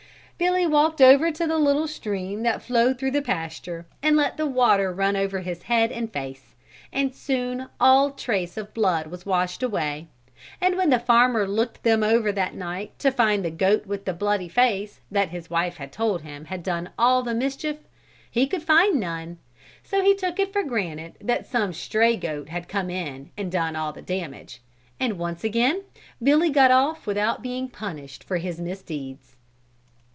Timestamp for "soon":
7.13-7.67